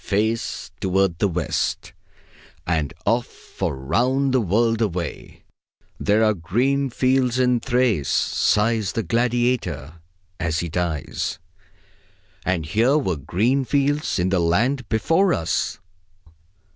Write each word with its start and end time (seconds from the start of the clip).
Face 0.03 0.71
toward 0.79 1.19
the 1.19 1.27
West! 1.27 1.93
And 2.65 2.91
off 3.05 3.27
for 3.27 3.75
round 3.77 4.33
the 4.33 4.41
world 4.41 4.81
away! 4.81 5.43
"There 5.99 6.23
are 6.23 6.33
green 6.33 6.89
fields 6.89 7.37
in 7.37 7.59
Thrace," 7.59 8.09
sighs 8.09 8.93
the 8.93 9.03
gladiator 9.03 9.99
as 10.39 10.61
he 10.61 10.69
dies. 10.69 11.37
And 12.43 12.65
here 12.65 12.97
were 12.97 13.15
green 13.15 13.63
fields 13.63 14.17
in 14.17 14.29
the 14.29 14.39
land 14.39 14.89
before 14.89 15.35
us. 15.35 15.77